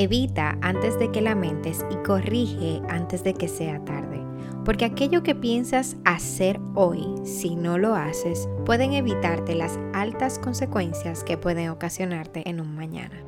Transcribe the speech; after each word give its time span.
Evita 0.00 0.56
antes 0.62 0.98
de 0.98 1.12
que 1.12 1.20
lamentes 1.20 1.84
y 1.90 1.96
corrige 1.96 2.80
antes 2.88 3.22
de 3.22 3.34
que 3.34 3.48
sea 3.48 3.84
tarde. 3.84 4.18
Porque 4.64 4.86
aquello 4.86 5.22
que 5.22 5.34
piensas 5.34 5.98
hacer 6.06 6.58
hoy, 6.74 7.04
si 7.24 7.54
no 7.54 7.76
lo 7.76 7.94
haces, 7.94 8.48
pueden 8.64 8.94
evitarte 8.94 9.54
las 9.54 9.78
altas 9.92 10.38
consecuencias 10.38 11.22
que 11.22 11.36
pueden 11.36 11.68
ocasionarte 11.68 12.48
en 12.48 12.62
un 12.62 12.74
mañana. 12.74 13.22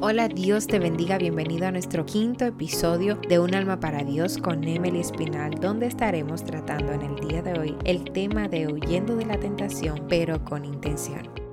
Hola, 0.00 0.28
Dios 0.28 0.66
te 0.66 0.78
bendiga, 0.78 1.18
bienvenido 1.18 1.66
a 1.66 1.70
nuestro 1.70 2.06
quinto 2.06 2.46
episodio 2.46 3.16
de 3.16 3.38
Un 3.38 3.54
alma 3.54 3.80
para 3.80 4.02
Dios 4.02 4.38
con 4.38 4.64
Emily 4.64 5.00
Espinal, 5.00 5.60
donde 5.60 5.88
estaremos 5.88 6.42
tratando 6.42 6.90
en 6.94 7.02
el 7.02 7.28
día 7.28 7.42
de 7.42 7.60
hoy 7.60 7.76
el 7.84 8.02
tema 8.12 8.48
de 8.48 8.66
huyendo 8.66 9.14
de 9.14 9.26
la 9.26 9.36
tentación, 9.36 10.06
pero 10.08 10.42
con 10.42 10.64
intención. 10.64 11.43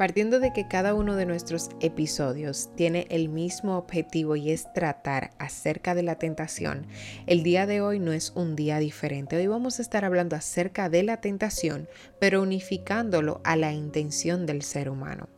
Partiendo 0.00 0.40
de 0.40 0.54
que 0.54 0.66
cada 0.66 0.94
uno 0.94 1.14
de 1.14 1.26
nuestros 1.26 1.68
episodios 1.80 2.70
tiene 2.74 3.06
el 3.10 3.28
mismo 3.28 3.76
objetivo 3.76 4.34
y 4.34 4.50
es 4.50 4.72
tratar 4.72 5.32
acerca 5.38 5.94
de 5.94 6.02
la 6.02 6.14
tentación, 6.14 6.86
el 7.26 7.42
día 7.42 7.66
de 7.66 7.82
hoy 7.82 7.98
no 7.98 8.14
es 8.14 8.32
un 8.34 8.56
día 8.56 8.78
diferente. 8.78 9.36
Hoy 9.36 9.46
vamos 9.46 9.78
a 9.78 9.82
estar 9.82 10.06
hablando 10.06 10.36
acerca 10.36 10.88
de 10.88 11.02
la 11.02 11.18
tentación, 11.18 11.86
pero 12.18 12.40
unificándolo 12.40 13.42
a 13.44 13.56
la 13.56 13.74
intención 13.74 14.46
del 14.46 14.62
ser 14.62 14.88
humano. 14.88 15.28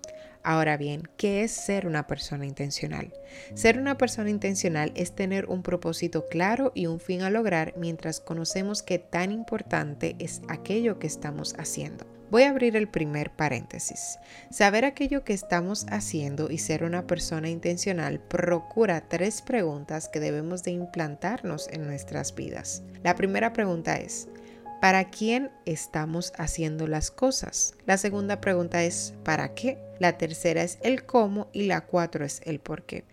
Ahora 0.44 0.76
bien, 0.76 1.08
¿qué 1.16 1.42
es 1.42 1.50
ser 1.50 1.84
una 1.84 2.06
persona 2.06 2.46
intencional? 2.46 3.12
Ser 3.54 3.80
una 3.80 3.98
persona 3.98 4.30
intencional 4.30 4.92
es 4.94 5.16
tener 5.16 5.46
un 5.46 5.64
propósito 5.64 6.26
claro 6.28 6.70
y 6.72 6.86
un 6.86 7.00
fin 7.00 7.22
a 7.22 7.30
lograr 7.30 7.74
mientras 7.76 8.20
conocemos 8.20 8.84
qué 8.84 9.00
tan 9.00 9.32
importante 9.32 10.14
es 10.20 10.40
aquello 10.46 11.00
que 11.00 11.08
estamos 11.08 11.56
haciendo. 11.58 12.21
Voy 12.32 12.44
a 12.44 12.48
abrir 12.48 12.76
el 12.76 12.88
primer 12.88 13.30
paréntesis. 13.30 14.18
Saber 14.50 14.86
aquello 14.86 15.22
que 15.22 15.34
estamos 15.34 15.84
haciendo 15.90 16.50
y 16.50 16.56
ser 16.56 16.82
una 16.82 17.06
persona 17.06 17.50
intencional 17.50 18.20
procura 18.20 19.06
tres 19.06 19.42
preguntas 19.42 20.08
que 20.08 20.18
debemos 20.18 20.62
de 20.62 20.70
implantarnos 20.70 21.68
en 21.68 21.86
nuestras 21.86 22.34
vidas. 22.34 22.84
La 23.02 23.16
primera 23.16 23.52
pregunta 23.52 23.96
es, 23.98 24.28
¿Para 24.80 25.10
quién 25.10 25.50
estamos 25.66 26.32
haciendo 26.38 26.88
las 26.88 27.10
cosas? 27.10 27.74
La 27.84 27.98
segunda 27.98 28.40
pregunta 28.40 28.82
es 28.82 29.12
¿para 29.24 29.54
qué? 29.54 29.78
La 30.00 30.16
tercera 30.16 30.62
es 30.62 30.78
el 30.82 31.04
cómo 31.04 31.48
y 31.52 31.64
la 31.64 31.82
cuatro 31.82 32.24
es 32.24 32.40
el 32.46 32.60
por 32.60 32.84
qué. 32.84 33.04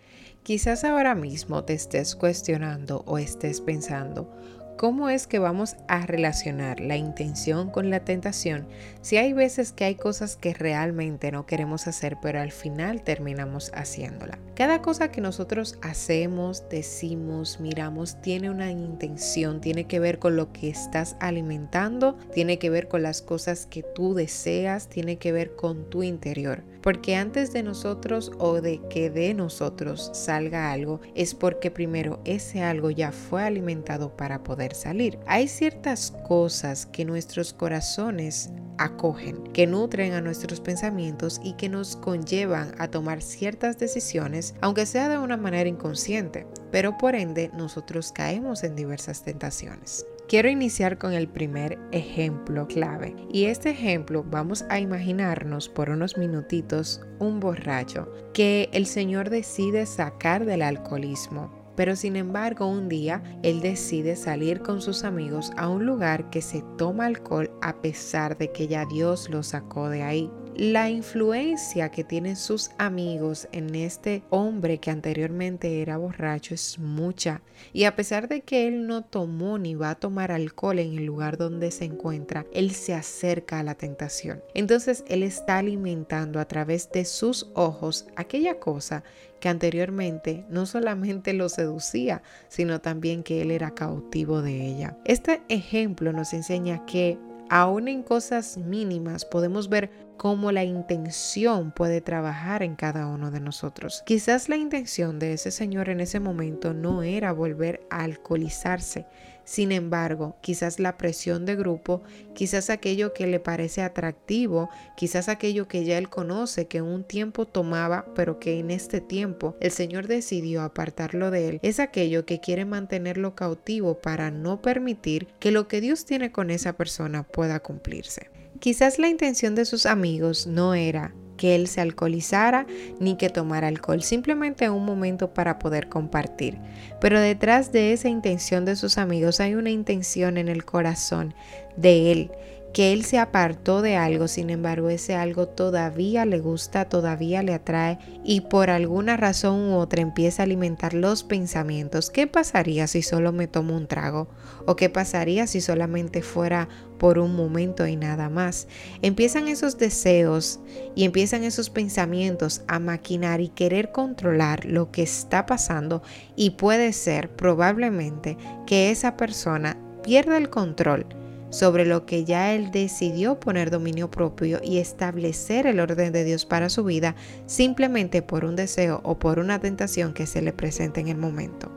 Quizás 0.44 0.84
ahora 0.84 1.14
mismo 1.14 1.66
te 1.66 1.74
estés 1.74 2.16
cuestionando 2.16 3.04
o 3.06 3.20
estés 3.20 3.62
pensando, 3.62 4.34
¿Cómo 4.80 5.10
es 5.10 5.28
que 5.28 5.40
vamos 5.40 5.76
a 5.90 6.06
relacionar 6.06 6.80
la 6.80 6.96
intención 6.96 7.70
con 7.70 7.90
la 7.90 8.06
tentación 8.06 8.66
si 9.02 9.18
hay 9.18 9.34
veces 9.34 9.74
que 9.74 9.84
hay 9.84 9.96
cosas 9.96 10.38
que 10.38 10.54
realmente 10.54 11.34
no 11.34 11.46
queremos 11.46 11.86
hacer 11.86 12.16
pero 12.22 12.40
al 12.40 12.54
final 12.54 13.02
terminamos 13.02 13.74
haciéndola? 13.74 14.40
Cada 14.56 14.82
cosa 14.82 15.12
que 15.12 15.20
nosotros 15.20 15.78
hacemos, 15.82 16.70
decimos, 16.70 17.60
miramos, 17.60 18.22
tiene 18.22 18.50
una 18.50 18.72
intención, 18.72 19.60
tiene 19.60 19.86
que 19.86 20.00
ver 20.00 20.18
con 20.18 20.38
lo 20.38 20.54
que 20.54 20.70
estás 20.70 21.18
alimentando, 21.20 22.18
tiene 22.34 22.58
que 22.58 22.70
ver 22.70 22.88
con 22.88 23.04
las 23.04 23.22
cosas 23.22 23.66
que 23.66 23.84
tú 23.84 24.14
deseas, 24.14 24.88
tiene 24.88 25.18
que 25.18 25.34
ver 25.34 25.58
con 25.58 25.90
tu 25.90 26.04
interior. 26.04 26.64
Porque 26.82 27.18
antes 27.18 27.52
de 27.52 27.64
nosotros 27.64 28.32
o 28.38 28.62
de 28.62 28.82
que 28.90 29.10
de 29.10 29.34
nosotros 29.34 30.12
salga 30.14 30.72
algo, 30.72 31.02
es 31.16 31.36
porque 31.36 31.72
primero 31.72 32.22
ese 32.24 32.64
algo 32.64 32.90
ya 32.90 33.12
fue 33.12 33.44
alimentado 33.44 34.16
para 34.16 34.44
poder 34.44 34.69
salir. 34.76 35.20
Hay 35.26 35.48
ciertas 35.48 36.12
cosas 36.28 36.86
que 36.86 37.06
nuestros 37.06 37.54
corazones 37.54 38.50
acogen, 38.80 39.44
que 39.54 39.68
nutren 39.68 40.14
a 40.14 40.22
nuestros 40.22 40.62
pensamientos 40.62 41.40
y 41.44 41.54
que 41.54 41.70
nos 41.70 41.96
conllevan 41.98 42.74
a 42.80 42.88
tomar 42.88 43.22
ciertas 43.22 43.78
decisiones, 43.78 44.56
aunque 44.62 44.86
sea 44.86 45.10
de 45.10 45.18
una 45.18 45.38
manera 45.38 45.70
inconsciente, 45.70 46.48
pero 46.72 46.98
por 46.98 47.16
ende 47.16 47.52
nosotros 47.54 48.12
caemos 48.12 48.64
en 48.64 48.76
diversas 48.76 49.24
tentaciones. 49.24 50.06
Quiero 50.30 50.48
iniciar 50.48 51.00
con 51.00 51.14
el 51.14 51.28
primer 51.28 51.80
ejemplo 51.92 52.68
clave 52.68 53.16
y 53.32 53.46
este 53.46 53.72
ejemplo 53.72 54.24
vamos 54.24 54.64
a 54.70 54.80
imaginarnos 54.80 55.70
por 55.70 55.90
unos 55.90 56.18
minutitos 56.18 57.02
un 57.18 57.40
borracho 57.40 58.08
que 58.32 58.70
el 58.72 58.86
Señor 58.86 59.32
decide 59.32 59.88
sacar 59.88 60.46
del 60.46 60.62
alcoholismo. 60.62 61.59
Pero 61.80 61.96
sin 61.96 62.18
embargo 62.18 62.68
un 62.68 62.90
día 62.90 63.24
él 63.42 63.62
decide 63.62 64.18
salir 64.18 64.60
con 64.60 64.82
sus 64.82 65.06
amigos 65.06 65.54
a 65.56 65.70
un 65.70 65.86
lugar 65.86 66.30
que 66.30 66.42
se 66.42 66.62
toma 66.78 67.06
alcohol 67.06 67.50
a 67.62 67.82
pesar 67.82 68.38
de 68.38 68.52
que 68.52 68.68
ya 68.68 68.84
Dios 68.84 69.30
lo 69.30 69.44
sacó 69.44 69.88
de 69.88 70.04
ahí 70.04 70.30
la 70.60 70.90
influencia 70.90 71.90
que 71.90 72.04
tienen 72.04 72.36
sus 72.36 72.72
amigos 72.78 73.48
en 73.54 73.74
este 73.76 74.24
hombre 74.30 74.80
que 74.80 74.92
anteriormente 74.92 75.82
era 75.82 75.96
borracho 75.96 76.54
es 76.54 76.78
mucha. 76.78 77.42
Y 77.72 77.86
a 77.86 77.96
pesar 77.96 78.28
de 78.28 78.42
que 78.42 78.68
él 78.68 78.86
no 78.86 79.02
tomó 79.06 79.58
ni 79.58 79.76
va 79.76 79.92
a 79.92 79.96
tomar 79.96 80.34
alcohol 80.34 80.80
en 80.80 80.98
el 80.98 81.06
lugar 81.06 81.38
donde 81.38 81.72
se 81.72 81.86
encuentra, 81.86 82.46
él 82.52 82.72
se 82.72 82.94
acerca 82.94 83.60
a 83.60 83.64
la 83.64 83.76
tentación. 83.76 84.44
Entonces 84.54 85.06
él 85.08 85.24
está 85.24 85.60
alimentando 85.60 86.42
a 86.42 86.46
través 86.50 86.92
de 86.92 87.06
sus 87.06 87.50
ojos 87.54 88.08
aquella 88.18 88.60
cosa 88.60 89.06
que 89.40 89.48
anteriormente 89.48 90.44
no 90.50 90.66
solamente 90.66 91.32
lo 91.32 91.48
seducía, 91.48 92.22
sino 92.50 92.82
también 92.82 93.24
que 93.24 93.42
él 93.42 93.52
era 93.52 93.74
cautivo 93.74 94.42
de 94.42 94.68
ella. 94.68 94.98
Este 95.06 95.42
ejemplo 95.48 96.12
nos 96.12 96.34
enseña 96.34 96.86
que 96.86 97.18
aún 97.50 97.88
en 97.88 98.04
cosas 98.04 98.58
mínimas 98.58 99.26
podemos 99.26 99.70
ver 99.70 99.90
cómo 100.18 100.52
la 100.52 100.64
intención 100.64 101.72
puede 101.72 102.02
trabajar 102.02 102.62
en 102.62 102.76
cada 102.76 103.08
uno 103.08 103.32
de 103.32 103.40
nosotros. 103.40 104.04
Quizás 104.06 104.50
la 104.50 104.58
intención 104.58 105.18
de 105.18 105.34
ese 105.34 105.50
señor 105.50 105.90
en 105.90 106.02
ese 106.02 106.20
momento 106.20 106.74
no 106.74 107.04
era 107.04 107.32
volver 107.32 107.82
a 107.90 108.04
alcoholizarse. 108.04 109.06
Sin 109.50 109.72
embargo, 109.72 110.38
quizás 110.42 110.80
la 110.80 110.96
presión 110.96 111.48
de 111.48 111.56
grupo, 111.56 112.04
quizás 112.36 112.70
aquello 112.70 113.14
que 113.14 113.26
le 113.26 113.40
parece 113.40 113.82
atractivo, 113.82 114.70
quizás 114.96 115.28
aquello 115.28 115.68
que 115.68 115.84
ya 115.84 115.98
él 115.98 116.08
conoce, 116.08 116.68
que 116.68 116.84
un 116.84 117.04
tiempo 117.04 117.48
tomaba, 117.48 118.06
pero 118.14 118.38
que 118.38 118.60
en 118.60 118.70
este 118.70 119.02
tiempo 119.02 119.56
el 119.60 119.72
Señor 119.72 120.06
decidió 120.06 120.62
apartarlo 120.62 121.32
de 121.32 121.50
él, 121.50 121.60
es 121.64 121.80
aquello 121.80 122.28
que 122.28 122.40
quiere 122.40 122.66
mantenerlo 122.66 123.34
cautivo 123.34 123.98
para 123.98 124.30
no 124.30 124.62
permitir 124.62 125.26
que 125.40 125.50
lo 125.50 125.68
que 125.68 125.82
Dios 125.82 126.06
tiene 126.06 126.32
con 126.32 126.52
esa 126.52 126.74
persona 126.74 127.24
pueda 127.24 127.60
cumplirse. 127.60 128.30
Quizás 128.60 129.00
la 129.00 129.10
intención 129.10 129.56
de 129.56 129.66
sus 129.66 129.88
amigos 129.88 130.46
no 130.46 130.76
era 130.76 131.16
que 131.40 131.56
él 131.56 131.68
se 131.68 131.80
alcoholizara 131.80 132.68
ni 133.00 133.16
que 133.16 133.30
tomara 133.30 133.70
alcohol, 133.70 134.04
simplemente 134.04 134.70
un 134.70 134.84
momento 134.84 135.34
para 135.34 135.58
poder 135.58 135.88
compartir. 135.88 136.58
Pero 137.00 137.20
detrás 137.20 137.72
de 137.72 137.94
esa 137.94 138.10
intención 138.10 138.66
de 138.66 138.76
sus 138.76 138.98
amigos 138.98 139.40
hay 139.40 139.56
una 139.56 139.70
intención 139.70 140.38
en 140.38 140.50
el 140.50 140.66
corazón 140.66 141.34
de 141.78 142.12
él 142.12 142.32
que 142.74 142.94
él 142.94 143.04
se 143.04 143.18
apartó 143.18 143.82
de 143.82 143.96
algo, 143.96 144.28
sin 144.28 144.50
embargo 144.50 144.90
ese 144.90 145.16
algo 145.16 145.48
todavía 145.48 146.26
le 146.26 146.40
gusta, 146.40 146.86
todavía 146.86 147.42
le 147.42 147.54
atrae 147.54 147.98
y 148.24 148.42
por 148.42 148.70
alguna 148.70 149.18
razón 149.18 149.72
u 149.72 149.76
otra 149.76 150.02
empieza 150.02 150.44
a 150.44 150.46
alimentar 150.46 150.94
los 150.94 151.24
pensamientos. 151.24 152.10
¿Qué 152.10 152.28
pasaría 152.28 152.88
si 152.88 153.02
solo 153.02 153.32
me 153.32 153.48
tomo 153.48 153.76
un 153.76 153.88
trago? 153.88 154.30
¿O 154.66 154.76
qué 154.76 154.90
pasaría 154.90 155.48
si 155.48 155.62
solamente 155.62 156.22
fuera 156.22 156.70
por 157.00 157.18
un 157.18 157.36
momento 157.36 157.88
y 157.88 157.96
nada 157.96 158.30
más? 158.30 158.68
Empiezan 159.02 159.48
esos 159.48 159.78
deseos 159.78 160.60
y 160.96 161.06
empiezan 161.06 161.44
esos 161.44 161.70
pensamientos 161.70 162.62
a 162.68 162.80
maquinar 162.80 163.42
y 163.42 163.50
querer 163.50 163.92
controlar 163.92 164.66
lo 164.66 164.92
que 164.92 165.02
está 165.02 165.46
pasando 165.46 166.04
y 166.36 166.52
puede 166.52 166.94
ser 166.94 167.36
probablemente 167.36 168.38
que 168.68 168.92
esa 168.92 169.18
persona 169.18 169.78
pierda 170.04 170.38
el 170.38 170.50
control 170.50 171.06
sobre 171.50 171.86
lo 171.86 172.06
que 172.06 172.26
ya 172.26 172.54
él 172.54 172.72
decidió 172.72 173.40
poner 173.40 173.72
dominio 173.72 174.12
propio 174.12 174.60
y 174.64 174.78
establecer 174.78 175.68
el 175.68 175.80
orden 175.80 176.14
de 176.14 176.24
Dios 176.24 176.46
para 176.46 176.70
su 176.70 176.84
vida 176.84 177.16
simplemente 177.46 178.22
por 178.22 178.46
un 178.46 178.56
deseo 178.56 179.02
o 179.04 179.20
por 179.20 179.40
una 179.40 179.60
tentación 179.60 180.14
que 180.14 180.28
se 180.28 180.42
le 180.42 180.54
presente 180.54 181.00
en 181.00 181.08
el 181.08 181.18
momento. 181.18 181.72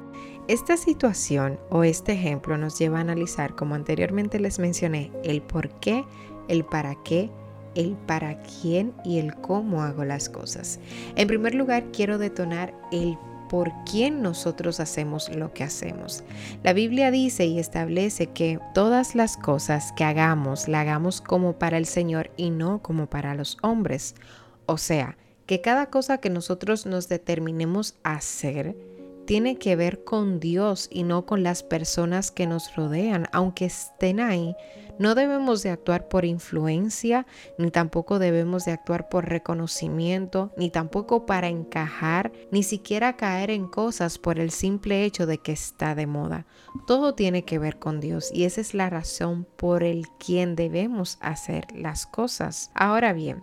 Esta 0.48 0.76
situación 0.76 1.58
o 1.70 1.84
este 1.84 2.12
ejemplo 2.12 2.58
nos 2.58 2.78
lleva 2.78 2.98
a 2.98 3.02
analizar, 3.02 3.54
como 3.54 3.74
anteriormente 3.74 4.40
les 4.40 4.58
mencioné, 4.58 5.12
el 5.22 5.40
por 5.40 5.70
qué, 5.78 6.04
el 6.48 6.64
para 6.64 6.96
qué, 7.04 7.30
el 7.74 7.96
para 8.06 8.42
quién 8.42 8.92
y 9.04 9.18
el 9.18 9.34
cómo 9.36 9.82
hago 9.82 10.04
las 10.04 10.28
cosas. 10.28 10.80
En 11.16 11.28
primer 11.28 11.54
lugar, 11.54 11.84
quiero 11.92 12.18
detonar 12.18 12.74
el 12.90 13.16
por 13.52 13.70
quién 13.84 14.22
nosotros 14.22 14.80
hacemos 14.80 15.28
lo 15.28 15.52
que 15.52 15.62
hacemos. 15.62 16.24
La 16.62 16.72
Biblia 16.72 17.10
dice 17.10 17.44
y 17.44 17.58
establece 17.58 18.28
que 18.28 18.58
todas 18.72 19.14
las 19.14 19.36
cosas 19.36 19.92
que 19.92 20.04
hagamos, 20.04 20.68
la 20.68 20.80
hagamos 20.80 21.20
como 21.20 21.58
para 21.58 21.76
el 21.76 21.84
Señor 21.84 22.30
y 22.38 22.48
no 22.48 22.80
como 22.80 23.10
para 23.10 23.34
los 23.34 23.58
hombres. 23.60 24.14
O 24.64 24.78
sea, 24.78 25.18
que 25.44 25.60
cada 25.60 25.90
cosa 25.90 26.16
que 26.16 26.30
nosotros 26.30 26.86
nos 26.86 27.10
determinemos 27.10 27.96
hacer, 28.04 28.74
tiene 29.26 29.58
que 29.58 29.76
ver 29.76 30.02
con 30.02 30.40
Dios 30.40 30.88
y 30.90 31.02
no 31.02 31.26
con 31.26 31.42
las 31.42 31.62
personas 31.62 32.30
que 32.30 32.46
nos 32.46 32.74
rodean, 32.74 33.26
aunque 33.32 33.66
estén 33.66 34.20
ahí, 34.20 34.56
No 35.02 35.16
debemos 35.16 35.64
de 35.64 35.70
actuar 35.70 36.06
por 36.06 36.24
influencia, 36.24 37.26
ni 37.58 37.72
tampoco 37.72 38.20
debemos 38.20 38.66
de 38.66 38.70
actuar 38.70 39.08
por 39.08 39.28
reconocimiento, 39.28 40.52
ni 40.56 40.70
tampoco 40.70 41.26
para 41.26 41.48
encajar, 41.48 42.30
ni 42.52 42.62
siquiera 42.62 43.16
caer 43.16 43.50
en 43.50 43.66
cosas 43.66 44.18
por 44.18 44.38
el 44.38 44.52
simple 44.52 45.04
hecho 45.04 45.26
de 45.26 45.38
que 45.38 45.50
está 45.50 45.96
de 45.96 46.06
moda. 46.06 46.46
Todo 46.86 47.16
tiene 47.16 47.44
que 47.44 47.58
ver 47.58 47.80
con 47.80 47.98
Dios 47.98 48.30
y 48.32 48.44
esa 48.44 48.60
es 48.60 48.74
la 48.74 48.90
razón 48.90 49.44
por 49.56 49.82
el 49.82 50.06
quien 50.24 50.54
debemos 50.54 51.18
hacer 51.20 51.66
las 51.74 52.06
cosas. 52.06 52.70
Ahora 52.72 53.12
bien, 53.12 53.42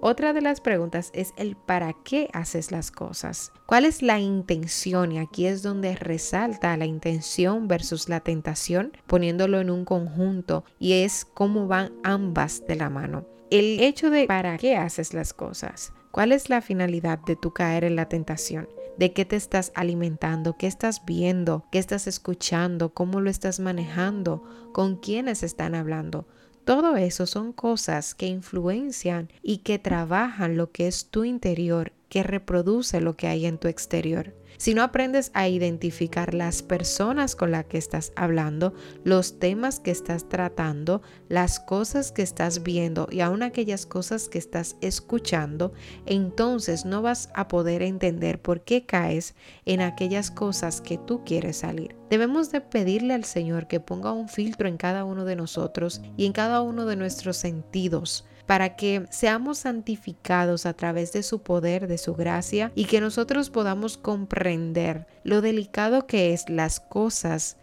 otra 0.00 0.32
de 0.32 0.42
las 0.42 0.60
preguntas 0.60 1.10
es 1.14 1.32
el 1.36 1.56
para 1.56 1.94
qué 2.04 2.28
haces 2.32 2.70
las 2.70 2.90
cosas. 2.90 3.52
¿Cuál 3.66 3.84
es 3.84 4.02
la 4.02 4.20
intención? 4.20 5.12
Y 5.12 5.18
aquí 5.18 5.46
es 5.46 5.62
donde 5.62 5.96
resalta 5.96 6.76
la 6.76 6.86
intención 6.86 7.66
versus 7.66 8.08
la 8.08 8.20
tentación, 8.20 8.92
poniéndolo 9.06 9.60
en 9.60 9.70
un 9.70 9.84
conjunto 9.84 10.64
y 10.78 10.92
es 11.04 11.24
cómo 11.24 11.66
van 11.66 11.92
ambas 12.04 12.66
de 12.66 12.76
la 12.76 12.90
mano. 12.90 13.26
El 13.50 13.80
hecho 13.80 14.10
de 14.10 14.26
para 14.26 14.58
qué 14.58 14.76
haces 14.76 15.14
las 15.14 15.32
cosas. 15.32 15.92
¿Cuál 16.10 16.32
es 16.32 16.50
la 16.50 16.60
finalidad 16.60 17.18
de 17.18 17.36
tu 17.36 17.52
caer 17.52 17.84
en 17.84 17.96
la 17.96 18.08
tentación? 18.08 18.68
¿De 18.98 19.12
qué 19.12 19.26
te 19.26 19.36
estás 19.36 19.72
alimentando? 19.74 20.56
¿Qué 20.56 20.66
estás 20.66 21.04
viendo? 21.04 21.66
¿Qué 21.70 21.78
estás 21.78 22.06
escuchando? 22.06 22.94
¿Cómo 22.94 23.20
lo 23.20 23.28
estás 23.28 23.60
manejando? 23.60 24.42
¿Con 24.72 24.96
quiénes 24.96 25.42
están 25.42 25.74
hablando? 25.74 26.26
Todo 26.64 26.96
eso 26.96 27.26
son 27.26 27.52
cosas 27.52 28.14
que 28.14 28.26
influencian 28.26 29.30
y 29.42 29.58
que 29.58 29.78
trabajan 29.78 30.56
lo 30.56 30.72
que 30.72 30.88
es 30.88 31.10
tu 31.10 31.24
interior, 31.24 31.92
que 32.16 32.22
reproduce 32.22 33.02
lo 33.02 33.14
que 33.14 33.26
hay 33.26 33.44
en 33.44 33.58
tu 33.58 33.68
exterior. 33.68 34.32
Si 34.56 34.72
no 34.72 34.82
aprendes 34.82 35.30
a 35.34 35.48
identificar 35.48 36.32
las 36.32 36.62
personas 36.62 37.36
con 37.36 37.50
las 37.50 37.66
que 37.66 37.76
estás 37.76 38.14
hablando, 38.16 38.72
los 39.04 39.38
temas 39.38 39.80
que 39.80 39.90
estás 39.90 40.26
tratando, 40.26 41.02
las 41.28 41.60
cosas 41.60 42.12
que 42.12 42.22
estás 42.22 42.62
viendo 42.62 43.06
y 43.12 43.20
aún 43.20 43.42
aquellas 43.42 43.84
cosas 43.84 44.30
que 44.30 44.38
estás 44.38 44.78
escuchando, 44.80 45.74
entonces 46.06 46.86
no 46.86 47.02
vas 47.02 47.28
a 47.34 47.48
poder 47.48 47.82
entender 47.82 48.40
por 48.40 48.64
qué 48.64 48.86
caes 48.86 49.34
en 49.66 49.82
aquellas 49.82 50.30
cosas 50.30 50.80
que 50.80 50.96
tú 50.96 51.22
quieres 51.22 51.58
salir. 51.58 51.96
Debemos 52.08 52.50
de 52.50 52.62
pedirle 52.62 53.12
al 53.12 53.24
Señor 53.24 53.68
que 53.68 53.78
ponga 53.78 54.12
un 54.12 54.30
filtro 54.30 54.68
en 54.68 54.78
cada 54.78 55.04
uno 55.04 55.26
de 55.26 55.36
nosotros 55.36 56.00
y 56.16 56.24
en 56.24 56.32
cada 56.32 56.62
uno 56.62 56.86
de 56.86 56.96
nuestros 56.96 57.36
sentidos 57.36 58.24
para 58.46 58.76
que 58.76 59.06
seamos 59.10 59.58
santificados 59.58 60.66
a 60.66 60.74
través 60.74 61.12
de 61.12 61.22
su 61.22 61.42
poder, 61.42 61.88
de 61.88 61.98
su 61.98 62.14
gracia 62.14 62.72
y 62.74 62.86
que 62.86 63.00
nosotros 63.00 63.50
podamos 63.50 63.98
comprender 63.98 65.06
lo 65.24 65.40
delicado 65.40 66.06
que 66.06 66.32
es 66.32 66.48
las 66.48 66.80
cosas 66.80 67.56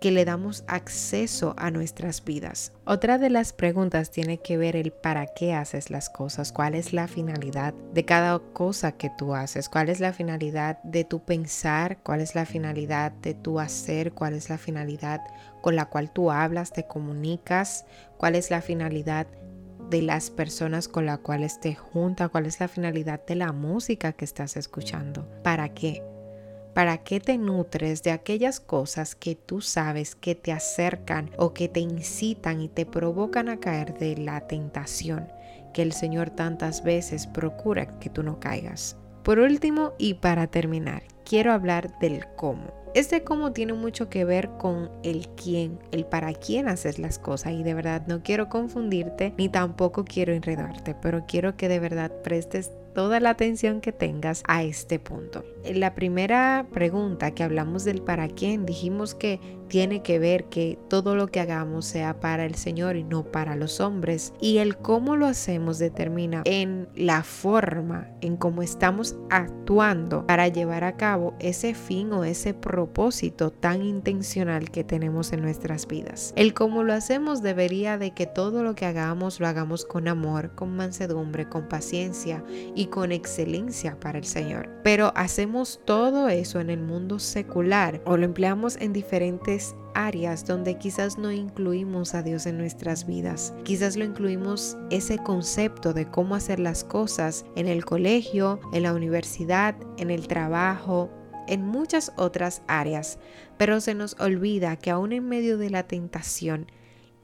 que 0.00 0.10
le 0.10 0.24
damos 0.24 0.64
acceso 0.66 1.54
a 1.58 1.70
nuestras 1.70 2.24
vidas. 2.24 2.72
Otra 2.84 3.18
de 3.18 3.30
las 3.30 3.52
preguntas 3.52 4.10
tiene 4.10 4.38
que 4.38 4.56
ver 4.56 4.74
el 4.74 4.92
para 4.92 5.26
qué 5.26 5.52
haces 5.52 5.90
las 5.90 6.08
cosas, 6.08 6.52
cuál 6.52 6.74
es 6.74 6.92
la 6.92 7.06
finalidad 7.06 7.74
de 7.92 8.04
cada 8.04 8.38
cosa 8.38 8.92
que 8.92 9.10
tú 9.16 9.34
haces, 9.34 9.68
cuál 9.68 9.90
es 9.90 10.00
la 10.00 10.12
finalidad 10.12 10.82
de 10.82 11.04
tu 11.04 11.20
pensar, 11.20 11.98
cuál 12.02 12.20
es 12.22 12.34
la 12.34 12.46
finalidad 12.46 13.12
de 13.12 13.34
tu 13.34 13.60
hacer, 13.60 14.12
cuál 14.12 14.34
es 14.34 14.48
la 14.48 14.58
finalidad 14.58 15.20
con 15.60 15.76
la 15.76 15.84
cual 15.84 16.10
tú 16.10 16.30
hablas, 16.30 16.72
te 16.72 16.86
comunicas, 16.86 17.84
cuál 18.16 18.34
es 18.34 18.50
la 18.50 18.62
finalidad 18.62 19.26
de 19.90 20.02
las 20.02 20.30
personas 20.30 20.88
con 20.88 21.04
las 21.04 21.18
cuales 21.18 21.60
te 21.60 21.74
junta, 21.74 22.28
cuál 22.28 22.46
es 22.46 22.60
la 22.60 22.68
finalidad 22.68 23.24
de 23.26 23.34
la 23.34 23.52
música 23.52 24.12
que 24.12 24.24
estás 24.24 24.56
escuchando, 24.56 25.26
para 25.42 25.68
qué. 25.70 26.02
¿Para 26.74 26.98
qué 26.98 27.18
te 27.18 27.36
nutres 27.36 28.04
de 28.04 28.12
aquellas 28.12 28.60
cosas 28.60 29.16
que 29.16 29.34
tú 29.34 29.60
sabes 29.60 30.14
que 30.14 30.36
te 30.36 30.52
acercan 30.52 31.30
o 31.36 31.52
que 31.52 31.68
te 31.68 31.80
incitan 31.80 32.60
y 32.60 32.68
te 32.68 32.86
provocan 32.86 33.48
a 33.48 33.58
caer 33.58 33.98
de 33.98 34.16
la 34.16 34.46
tentación 34.46 35.26
que 35.74 35.82
el 35.82 35.92
Señor 35.92 36.30
tantas 36.30 36.84
veces 36.84 37.26
procura 37.26 37.98
que 37.98 38.08
tú 38.08 38.22
no 38.22 38.38
caigas? 38.38 38.96
Por 39.24 39.40
último 39.40 39.92
y 39.98 40.14
para 40.14 40.46
terminar, 40.46 41.02
quiero 41.24 41.52
hablar 41.52 41.98
del 41.98 42.24
cómo. 42.36 42.79
Este 42.92 43.22
cómo 43.22 43.52
tiene 43.52 43.72
mucho 43.72 44.08
que 44.08 44.24
ver 44.24 44.50
con 44.58 44.90
el 45.04 45.28
quién, 45.28 45.78
el 45.92 46.04
para 46.04 46.32
quién 46.32 46.68
haces 46.68 46.98
las 46.98 47.20
cosas. 47.20 47.52
Y 47.52 47.62
de 47.62 47.74
verdad 47.74 48.02
no 48.08 48.22
quiero 48.22 48.48
confundirte 48.48 49.32
ni 49.38 49.48
tampoco 49.48 50.04
quiero 50.04 50.32
enredarte, 50.32 50.96
pero 51.00 51.24
quiero 51.26 51.56
que 51.56 51.68
de 51.68 51.78
verdad 51.78 52.10
prestes 52.22 52.72
toda 52.94 53.20
la 53.20 53.30
atención 53.30 53.80
que 53.80 53.92
tengas 53.92 54.42
a 54.46 54.62
este 54.62 54.98
punto. 54.98 55.44
En 55.64 55.80
la 55.80 55.94
primera 55.94 56.66
pregunta 56.72 57.32
que 57.32 57.42
hablamos 57.42 57.84
del 57.84 58.02
para 58.02 58.28
quién, 58.28 58.66
dijimos 58.66 59.14
que 59.14 59.40
tiene 59.70 60.02
que 60.02 60.18
ver 60.18 60.44
que 60.46 60.78
todo 60.88 61.14
lo 61.14 61.28
que 61.28 61.38
hagamos 61.38 61.86
sea 61.86 62.18
para 62.18 62.44
el 62.44 62.56
Señor 62.56 62.96
y 62.96 63.04
no 63.04 63.22
para 63.24 63.54
los 63.54 63.80
hombres. 63.80 64.34
Y 64.40 64.58
el 64.58 64.76
cómo 64.76 65.14
lo 65.16 65.26
hacemos 65.26 65.78
determina 65.78 66.42
en 66.44 66.88
la 66.96 67.22
forma, 67.22 68.08
en 68.20 68.36
cómo 68.36 68.62
estamos 68.62 69.16
actuando 69.30 70.26
para 70.26 70.48
llevar 70.48 70.82
a 70.82 70.96
cabo 70.96 71.34
ese 71.38 71.74
fin 71.74 72.12
o 72.12 72.24
ese 72.24 72.52
propósito 72.52 73.52
tan 73.52 73.82
intencional 73.82 74.70
que 74.70 74.82
tenemos 74.82 75.32
en 75.32 75.40
nuestras 75.40 75.86
vidas. 75.86 76.32
El 76.34 76.52
cómo 76.52 76.82
lo 76.82 76.92
hacemos 76.92 77.40
debería 77.40 77.96
de 77.96 78.10
que 78.10 78.26
todo 78.26 78.64
lo 78.64 78.74
que 78.74 78.86
hagamos 78.86 79.38
lo 79.38 79.46
hagamos 79.46 79.84
con 79.84 80.08
amor, 80.08 80.52
con 80.56 80.74
mansedumbre, 80.74 81.48
con 81.48 81.68
paciencia 81.68 82.42
y 82.74 82.86
con 82.90 83.12
excelencia 83.12 83.98
para 84.00 84.18
el 84.18 84.24
Señor. 84.24 84.68
Pero 84.84 85.12
hacemos 85.14 85.80
todo 85.84 86.28
eso 86.28 86.60
en 86.60 86.70
el 86.70 86.80
mundo 86.80 87.18
secular 87.18 88.02
o 88.04 88.16
lo 88.16 88.24
empleamos 88.24 88.76
en 88.76 88.92
diferentes 88.92 89.74
áreas 89.94 90.46
donde 90.46 90.78
quizás 90.78 91.18
no 91.18 91.32
incluimos 91.32 92.14
a 92.14 92.22
Dios 92.22 92.46
en 92.46 92.58
nuestras 92.58 93.06
vidas. 93.06 93.54
Quizás 93.64 93.96
lo 93.96 94.04
incluimos 94.04 94.76
ese 94.90 95.18
concepto 95.18 95.92
de 95.92 96.06
cómo 96.06 96.34
hacer 96.34 96.60
las 96.60 96.84
cosas 96.84 97.44
en 97.56 97.68
el 97.68 97.84
colegio, 97.84 98.60
en 98.72 98.84
la 98.84 98.92
universidad, 98.92 99.74
en 99.96 100.10
el 100.10 100.28
trabajo, 100.28 101.10
en 101.48 101.66
muchas 101.66 102.12
otras 102.16 102.62
áreas, 102.68 103.18
pero 103.58 103.80
se 103.80 103.94
nos 103.94 104.18
olvida 104.20 104.76
que 104.76 104.90
aún 104.90 105.12
en 105.12 105.28
medio 105.28 105.58
de 105.58 105.70
la 105.70 105.82
tentación, 105.82 106.70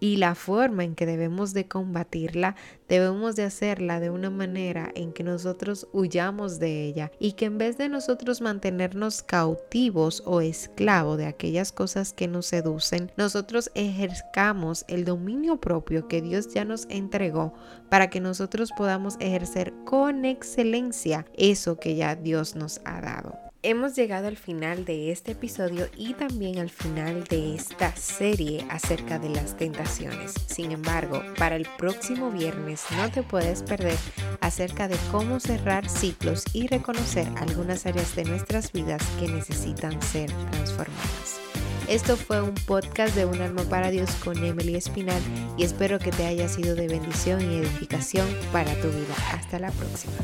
y 0.06 0.16
la 0.18 0.36
forma 0.36 0.84
en 0.84 0.94
que 0.94 1.04
debemos 1.04 1.52
de 1.52 1.66
combatirla, 1.66 2.54
debemos 2.88 3.34
de 3.34 3.42
hacerla 3.42 3.98
de 3.98 4.10
una 4.10 4.30
manera 4.30 4.92
en 4.94 5.12
que 5.12 5.24
nosotros 5.24 5.88
huyamos 5.92 6.60
de 6.60 6.84
ella 6.84 7.10
y 7.18 7.32
que 7.32 7.46
en 7.46 7.58
vez 7.58 7.76
de 7.76 7.88
nosotros 7.88 8.40
mantenernos 8.40 9.24
cautivos 9.24 10.22
o 10.24 10.40
esclavos 10.40 11.18
de 11.18 11.26
aquellas 11.26 11.72
cosas 11.72 12.12
que 12.12 12.28
nos 12.28 12.46
seducen, 12.46 13.10
nosotros 13.16 13.72
ejerzcamos 13.74 14.84
el 14.86 15.04
dominio 15.04 15.60
propio 15.60 16.06
que 16.06 16.22
Dios 16.22 16.54
ya 16.54 16.64
nos 16.64 16.86
entregó 16.88 17.52
para 17.90 18.08
que 18.08 18.20
nosotros 18.20 18.70
podamos 18.76 19.16
ejercer 19.18 19.74
con 19.84 20.24
excelencia 20.24 21.26
eso 21.36 21.80
que 21.80 21.96
ya 21.96 22.14
Dios 22.14 22.54
nos 22.54 22.80
ha 22.84 23.00
dado 23.00 23.45
hemos 23.66 23.96
llegado 23.96 24.28
al 24.28 24.36
final 24.36 24.84
de 24.84 25.10
este 25.10 25.32
episodio 25.32 25.88
y 25.96 26.14
también 26.14 26.60
al 26.60 26.70
final 26.70 27.24
de 27.24 27.56
esta 27.56 27.94
serie 27.96 28.64
acerca 28.70 29.18
de 29.18 29.28
las 29.28 29.56
tentaciones. 29.56 30.34
Sin 30.46 30.70
embargo, 30.70 31.20
para 31.36 31.56
el 31.56 31.66
próximo 31.76 32.30
viernes 32.30 32.84
no 32.96 33.10
te 33.10 33.24
puedes 33.24 33.64
perder 33.64 33.98
acerca 34.40 34.86
de 34.86 34.96
cómo 35.10 35.40
cerrar 35.40 35.88
ciclos 35.88 36.44
y 36.52 36.68
reconocer 36.68 37.26
algunas 37.38 37.86
áreas 37.86 38.14
de 38.14 38.24
nuestras 38.24 38.70
vidas 38.70 39.02
que 39.18 39.26
necesitan 39.26 40.00
ser 40.00 40.30
transformadas. 40.52 41.40
Esto 41.88 42.16
fue 42.16 42.40
un 42.42 42.54
podcast 42.54 43.16
de 43.16 43.26
Un 43.26 43.40
alma 43.40 43.64
para 43.64 43.90
Dios 43.90 44.10
con 44.24 44.44
Emily 44.44 44.76
Espinal 44.76 45.20
y 45.56 45.64
espero 45.64 45.98
que 45.98 46.12
te 46.12 46.24
haya 46.24 46.48
sido 46.48 46.76
de 46.76 46.86
bendición 46.86 47.40
y 47.40 47.56
edificación 47.56 48.28
para 48.52 48.72
tu 48.80 48.88
vida. 48.88 49.14
Hasta 49.32 49.58
la 49.58 49.72
próxima. 49.72 50.14